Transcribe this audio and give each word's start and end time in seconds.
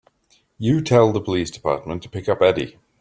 You 0.57 0.81
tell 0.81 1.11
the 1.11 1.21
police 1.21 1.51
department 1.51 2.01
to 2.01 2.09
pick 2.09 2.27
up 2.27 2.41
Eddie. 2.41 2.79